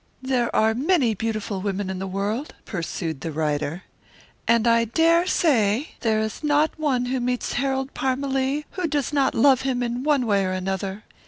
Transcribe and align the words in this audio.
"There 0.23 0.49
are 0.55 0.73
many 0.73 1.13
beautiful 1.13 1.61
women 1.61 1.87
in 1.87 1.99
the 1.99 2.07
world." 2.07 2.55
pursued 2.65 3.21
the 3.21 3.31
writer, 3.31 3.83
"and 4.47 4.65
I 4.65 4.85
dare 4.85 5.27
say 5.27 5.89
there 5.99 6.19
is 6.21 6.43
not 6.43 6.71
one 6.79 7.05
who 7.05 7.19
meets 7.19 7.53
Harold 7.53 7.93
Parmalee 7.93 8.65
who 8.71 8.87
does 8.87 9.13
not 9.13 9.35
love 9.35 9.61
him 9.61 9.83
in 9.83 10.01
one 10.01 10.25
way 10.25 10.43
or 10.43 10.53
another. 10.53 11.03